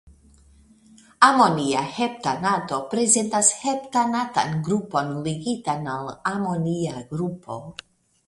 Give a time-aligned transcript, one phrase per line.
[1.25, 7.63] Amonia heptanato prezentas heptanatan grupon ligitan al amonia grupo.